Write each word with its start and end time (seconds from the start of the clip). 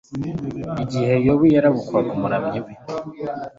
Igihe 0.83 1.13
Yobu 1.25 1.45
yarabukwaga 1.55 2.09
Umuremyi 2.17 2.59
we 2.65 2.73